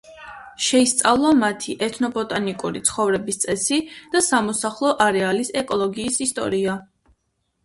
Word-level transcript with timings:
შეისწავლა 0.67 1.33
მათი 1.41 1.75
ეთნობოტანიკური 1.87 2.81
ცხოვრების 2.89 3.39
წესი 3.45 3.79
და 4.17 4.23
სამოსახლო 4.29 4.95
არეალის 5.07 5.53
ეკოლოგიის 5.63 6.19
ისტორია. 6.29 6.81